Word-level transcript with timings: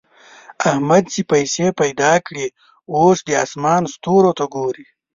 احمد 0.69 1.03
چې 1.13 1.21
پيسې 1.31 1.67
پیدا 1.81 2.13
کړې؛ 2.25 2.47
اوس 2.95 3.17
د 3.27 3.29
اسمان 3.43 3.81
ستورو 3.93 4.31
ته 4.37 4.45
ګوري. 4.55 4.85